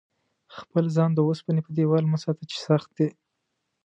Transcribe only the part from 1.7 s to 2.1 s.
دېوال